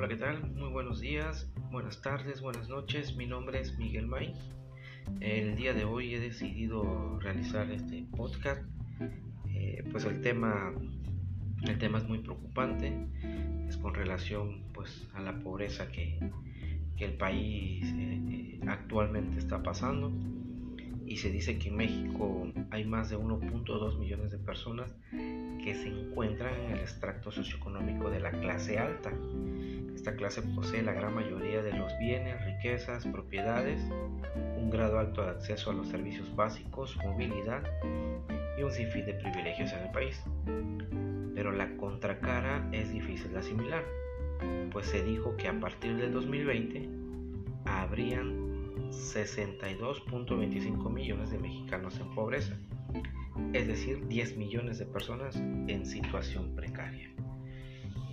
[0.00, 0.50] Hola, ¿qué tal?
[0.54, 3.16] Muy buenos días, buenas tardes, buenas noches.
[3.16, 4.34] Mi nombre es Miguel May.
[5.20, 8.62] El día de hoy he decidido realizar este podcast.
[9.50, 10.72] Eh, pues el tema,
[11.64, 12.94] el tema es muy preocupante.
[13.68, 16.18] Es con relación pues a la pobreza que,
[16.96, 20.10] que el país eh, eh, actualmente está pasando.
[21.04, 24.96] Y se dice que en México hay más de 1.2 millones de personas
[25.62, 29.10] que se encuentran en el extracto socioeconómico de la clase alta.
[29.94, 33.82] Esta clase posee la gran mayoría de los bienes, riquezas, propiedades,
[34.56, 37.62] un grado alto de acceso a los servicios básicos, movilidad
[38.58, 40.22] y un sinfín de privilegios en el país.
[41.34, 43.84] Pero la contracara es difícil de asimilar,
[44.72, 46.88] pues se dijo que a partir del 2020
[47.66, 48.50] habrían
[48.90, 52.56] 62.25 millones de mexicanos en pobreza
[53.52, 57.10] es decir, 10 millones de personas en situación precaria.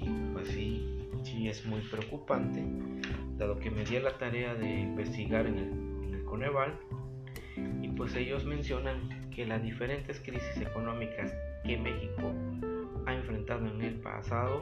[0.02, 2.64] Y pues sí, sí es muy preocupante,
[3.38, 5.88] dado que me di la tarea de investigar en el,
[6.26, 6.78] Coneval,
[7.82, 11.34] y pues ellos mencionan que las diferentes crisis económicas
[11.64, 12.34] que México
[13.06, 14.62] ha enfrentado en el pasado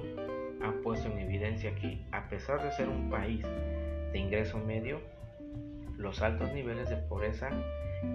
[0.62, 3.44] han puesto en evidencia que a pesar de ser un país
[4.12, 5.02] de ingreso medio,
[5.98, 7.50] los altos niveles de pobreza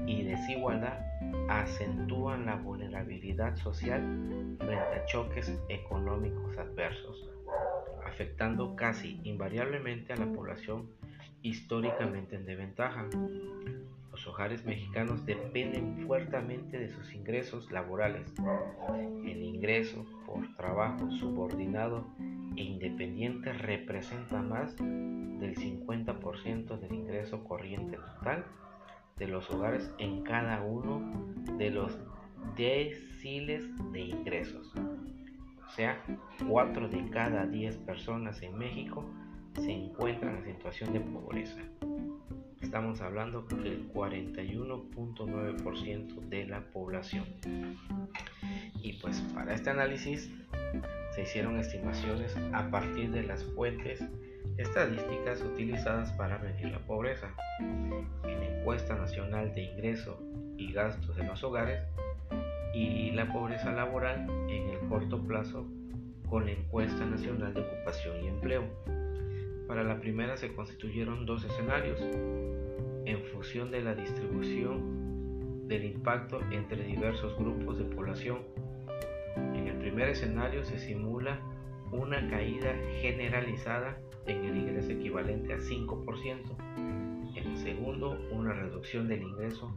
[0.07, 1.01] y desigualdad
[1.49, 4.01] acentúan la vulnerabilidad social
[4.59, 7.29] frente a choques económicos adversos,
[8.07, 10.89] afectando casi invariablemente a la población
[11.43, 13.07] históricamente en desventaja.
[14.11, 18.33] Los hogares mexicanos dependen fuertemente de sus ingresos laborales.
[19.25, 22.05] El ingreso por trabajo subordinado
[22.57, 28.45] e independiente representa más del 50% del ingreso corriente total
[29.21, 31.01] de los hogares en cada uno
[31.57, 31.97] de los
[32.57, 34.73] deciles de ingresos.
[35.69, 36.03] O sea,
[36.49, 39.05] 4 de cada 10 personas en México
[39.55, 41.61] se encuentran en situación de pobreza.
[42.61, 47.25] Estamos hablando del 41.9% de la población.
[48.83, 50.33] Y pues para este análisis
[51.15, 54.03] se hicieron estimaciones a partir de las fuentes
[54.57, 57.35] estadísticas utilizadas para medir la pobreza.
[58.61, 60.21] Encuesta nacional de ingreso
[60.59, 61.81] y gastos de los hogares
[62.75, 65.67] y la pobreza laboral en el corto plazo
[66.29, 68.65] con la encuesta nacional de ocupación y empleo.
[69.67, 71.99] Para la primera se constituyeron dos escenarios
[73.07, 78.41] en función de la distribución del impacto entre diversos grupos de población.
[79.37, 81.41] En el primer escenario se simula
[81.93, 87.10] una caída generalizada en el ingreso equivalente a 5%.
[87.35, 89.77] El segundo, una reducción del ingreso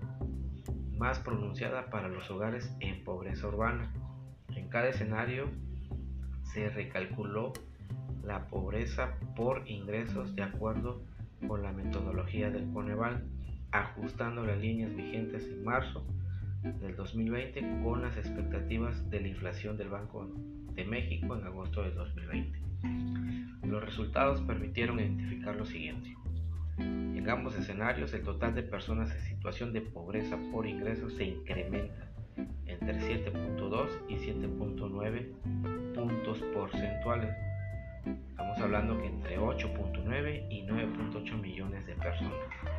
[0.97, 3.91] más pronunciada para los hogares en pobreza urbana.
[4.56, 5.50] En cada escenario
[6.53, 7.53] se recalculó
[8.24, 11.02] la pobreza por ingresos de acuerdo
[11.47, 13.24] con la metodología del Coneval,
[13.72, 16.06] ajustando las líneas vigentes en marzo
[16.64, 20.30] del 2020 con las expectativas de la inflación del Banco
[20.74, 22.59] de México en agosto del 2020.
[23.68, 26.16] Los resultados permitieron identificar lo siguiente.
[27.16, 32.09] En ambos escenarios, el total de personas en situación de pobreza por ingresos se incrementa
[32.66, 37.34] entre 7.2 y 7.9 puntos porcentuales.
[38.29, 42.34] Estamos hablando que entre 8.9 y 9.8 millones de personas.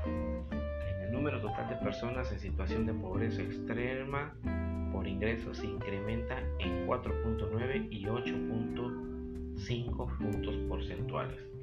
[0.05, 4.35] En el número total de personas en situación de pobreza extrema
[4.93, 11.54] por ingresos se incrementa en 4.9 y 8.5 puntos porcentuales.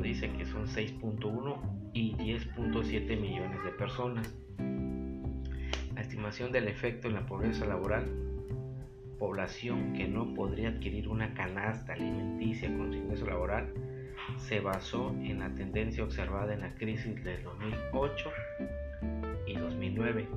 [0.00, 4.34] Dice que son 6.1 y 10.7 millones de personas.
[5.94, 8.06] La estimación del efecto en la pobreza laboral,
[9.18, 13.72] población que no podría adquirir una canasta alimenticia con su ingreso laboral,
[14.36, 18.30] se basó en la tendencia observada en la crisis de 2008
[19.46, 20.28] y 2009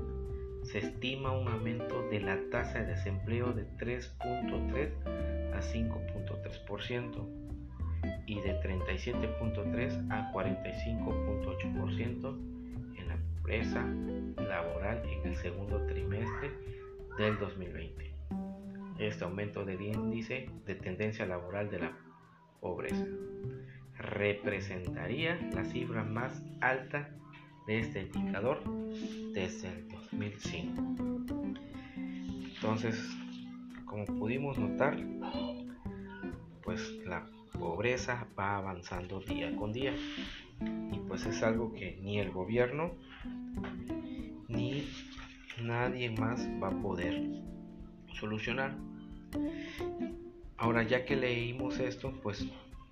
[0.63, 4.91] se estima un aumento de la tasa de desempleo de 3.3
[5.53, 7.48] a 5.3%
[8.29, 12.37] y de 37.3 a 45.8%
[12.95, 13.83] en la pobreza
[14.37, 16.51] laboral en el segundo trimestre
[17.17, 18.13] del 2020.
[18.99, 21.91] Este aumento del índice de tendencia laboral de la
[22.61, 23.03] pobreza
[23.97, 27.09] representaría la cifra más alta
[27.65, 28.61] de este indicador
[29.33, 30.83] desde el 2005.
[32.55, 33.09] Entonces,
[33.85, 34.99] como pudimos notar,
[38.37, 39.93] va avanzando día con día
[40.91, 42.91] y pues es algo que ni el gobierno
[44.49, 44.85] ni
[45.61, 47.21] nadie más va a poder
[48.19, 48.75] solucionar.
[50.57, 52.45] Ahora ya que leímos esto, pues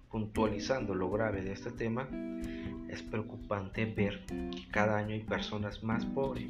[0.10, 2.08] puntualizando lo grave de este tema,
[2.88, 6.50] es preocupante ver que cada año hay personas más pobres.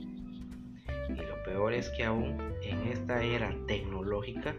[1.10, 4.56] Y lo peor es que aún en esta era tecnológica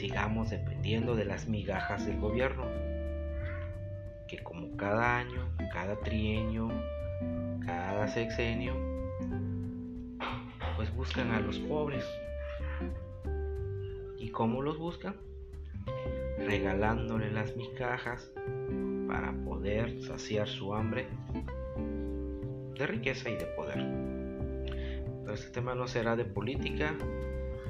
[0.00, 2.64] sigamos dependiendo de las migajas del gobierno,
[4.26, 6.70] que como cada año, cada trienio,
[7.66, 8.74] cada sexenio,
[10.76, 12.02] pues buscan a los pobres.
[14.18, 15.16] ¿Y cómo los buscan?
[16.38, 18.32] Regalándole las migajas
[19.06, 21.08] para poder saciar su hambre
[22.78, 23.84] de riqueza y de poder.
[25.24, 26.94] Pero este tema no será de política,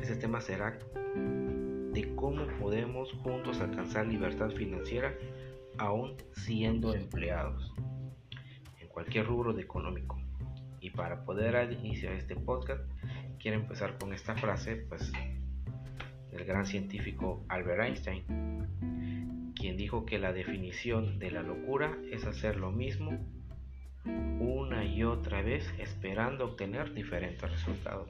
[0.01, 0.79] este tema será
[1.93, 5.15] de cómo podemos juntos alcanzar libertad financiera
[5.79, 7.73] aún siendo empleados
[8.81, 10.21] en cualquier rubro de económico.
[10.81, 12.83] Y para poder iniciar este podcast,
[13.39, 15.13] quiero empezar con esta frase, pues,
[16.31, 22.57] del gran científico Albert Einstein, quien dijo que la definición de la locura es hacer
[22.57, 23.19] lo mismo
[24.41, 28.09] una y otra vez esperando obtener diferentes resultados.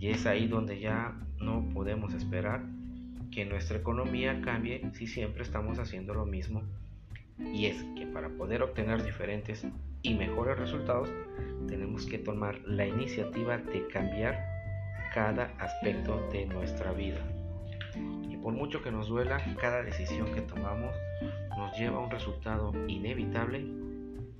[0.00, 2.62] Y es ahí donde ya no podemos esperar
[3.30, 6.62] que nuestra economía cambie si siempre estamos haciendo lo mismo.
[7.38, 9.64] Y es que para poder obtener diferentes
[10.02, 11.10] y mejores resultados
[11.68, 14.38] tenemos que tomar la iniciativa de cambiar
[15.14, 17.20] cada aspecto de nuestra vida.
[18.28, 20.94] Y por mucho que nos duela, cada decisión que tomamos
[21.56, 23.66] nos lleva a un resultado inevitable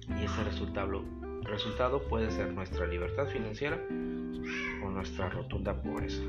[0.08, 1.04] y ese resultado,
[1.50, 3.78] resultado puede ser nuestra libertad financiera
[4.84, 6.22] o nuestra rotunda pobreza.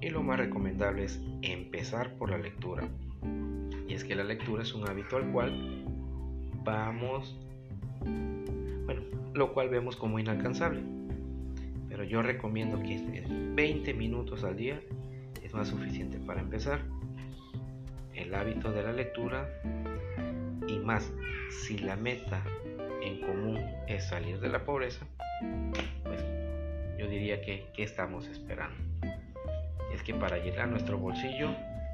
[0.00, 2.88] Y lo más recomendable es empezar por la lectura.
[3.86, 5.84] Y es que la lectura es un hábito al cual
[6.64, 7.36] vamos,
[8.86, 9.02] bueno,
[9.34, 10.82] lo cual vemos como inalcanzable.
[11.88, 14.80] Pero yo recomiendo que 20 minutos al día
[15.42, 16.80] es más suficiente para empezar.
[18.14, 19.48] El hábito de la lectura
[20.66, 21.12] y más
[21.50, 22.42] si la meta
[23.02, 25.06] en común es salir de la pobreza,
[26.04, 26.24] pues
[26.98, 28.76] yo diría que ¿qué estamos esperando?
[29.92, 31.50] es que para llenar nuestro bolsillo,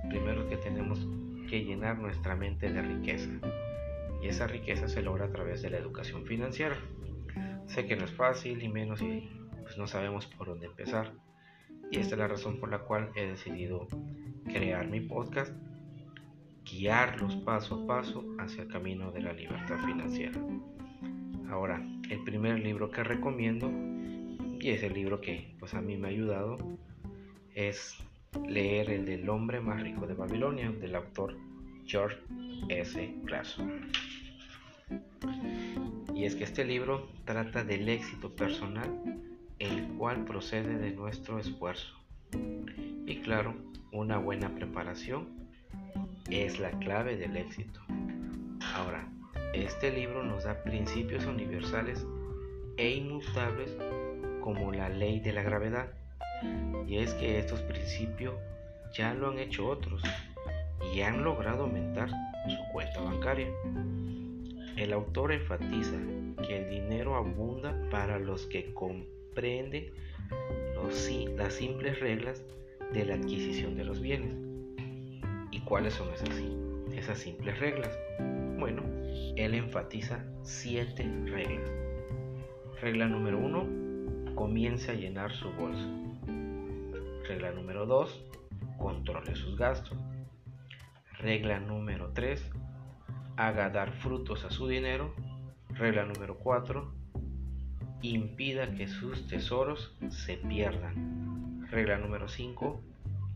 [0.09, 1.07] primero que tenemos
[1.49, 3.31] que llenar nuestra mente de riqueza.
[4.23, 6.77] Y esa riqueza se logra a través de la educación financiera.
[7.67, 9.29] Sé que no es fácil y menos si
[9.63, 11.13] pues, no sabemos por dónde empezar.
[11.91, 13.87] Y esta es la razón por la cual he decidido
[14.45, 15.53] crear mi podcast,
[16.65, 20.41] guiarlos paso a paso hacia el camino de la libertad financiera.
[21.51, 23.71] Ahora, el primer libro que recomiendo,
[24.61, 26.59] y es el libro que pues a mí me ha ayudado,
[27.55, 27.97] es
[28.49, 31.37] leer el del hombre más rico de Babilonia del autor
[31.87, 32.19] George
[32.69, 33.15] S.
[33.25, 33.91] Clason.
[36.15, 39.21] Y es que este libro trata del éxito personal,
[39.59, 41.95] el cual procede de nuestro esfuerzo.
[43.07, 43.55] Y claro,
[43.93, 45.29] una buena preparación
[46.31, 47.81] es la clave del éxito.
[48.75, 49.09] Ahora,
[49.65, 52.07] este libro nos da principios universales
[52.77, 53.77] e inmutables
[54.41, 55.89] como la ley de la gravedad
[56.87, 58.35] y es que estos principios
[58.93, 60.03] ya lo han hecho otros
[60.95, 63.49] y han logrado aumentar su cuenta bancaria.
[64.77, 65.97] El autor enfatiza
[66.47, 69.93] que el dinero abunda para los que comprenden
[71.37, 72.45] las simples reglas
[72.93, 74.37] de la adquisición de los bienes.
[75.51, 76.31] ¿Y cuáles son esas,
[76.95, 77.99] esas simples reglas?
[78.59, 78.83] Bueno,
[79.37, 81.71] él enfatiza siete reglas.
[82.81, 83.67] Regla número uno,
[84.35, 85.89] comience a llenar su bolsa.
[87.29, 88.25] Regla número 2.
[88.79, 89.99] Controle sus gastos.
[91.19, 92.53] Regla número 3.
[93.37, 95.13] Haga dar frutos a su dinero.
[95.71, 96.93] Regla número 4.
[98.03, 101.67] Impida que sus tesoros se pierdan.
[101.71, 102.81] Regla número 5.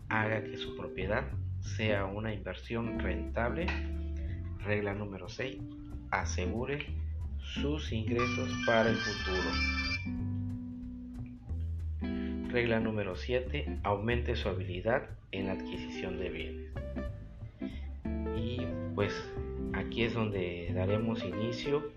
[0.08, 1.24] Haga que su propiedad
[1.60, 3.66] sea una inversión rentable.
[4.64, 5.79] Regla número 6.
[6.10, 6.86] Asegure
[7.38, 9.48] sus ingresos para el futuro.
[12.48, 13.78] Regla número 7.
[13.84, 16.72] Aumente su habilidad en la adquisición de bienes.
[18.36, 18.60] Y
[18.96, 19.14] pues
[19.72, 21.92] aquí es donde daremos inicio.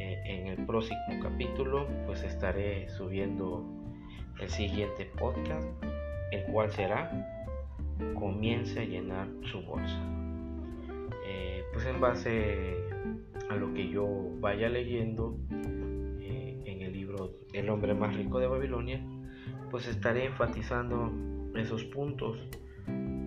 [0.00, 3.64] Eh, en el próximo capítulo pues estaré subiendo
[4.40, 5.68] el siguiente podcast,
[6.32, 7.54] el cual será
[8.14, 10.00] Comience a llenar su bolsa.
[11.24, 12.87] Eh, pues en base
[13.48, 14.06] a lo que yo
[14.40, 15.38] vaya leyendo
[16.20, 19.02] eh, en el libro El hombre más rico de Babilonia,
[19.70, 21.12] pues estaré enfatizando
[21.54, 22.38] esos puntos.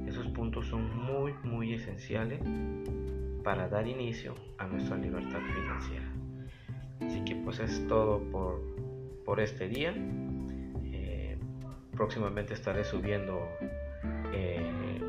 [0.08, 2.42] Esos puntos son muy, muy esenciales
[3.44, 6.12] para dar inicio a nuestra libertad financiera.
[7.00, 8.62] Así que pues es todo por,
[9.25, 9.94] por este día.
[10.84, 11.38] Eh,
[11.96, 13.48] próximamente estaré subiendo
[14.34, 15.00] eh,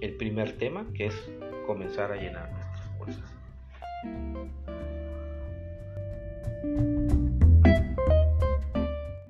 [0.00, 1.32] el primer tema que es
[1.66, 2.53] comenzar a llenar